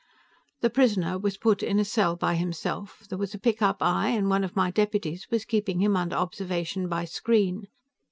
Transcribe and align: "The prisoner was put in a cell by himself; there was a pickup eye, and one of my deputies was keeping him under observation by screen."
"The 0.61 0.71
prisoner 0.71 1.19
was 1.19 1.37
put 1.37 1.61
in 1.61 1.77
a 1.77 1.85
cell 1.85 2.15
by 2.15 2.33
himself; 2.33 3.03
there 3.07 3.19
was 3.19 3.35
a 3.35 3.39
pickup 3.39 3.83
eye, 3.83 4.09
and 4.09 4.31
one 4.31 4.43
of 4.43 4.55
my 4.55 4.71
deputies 4.71 5.27
was 5.29 5.45
keeping 5.45 5.79
him 5.79 5.95
under 5.95 6.15
observation 6.15 6.89
by 6.89 7.05
screen." 7.05 7.67